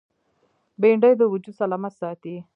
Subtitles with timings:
[0.81, 2.35] بېنډۍ د وجود سلامت ساتي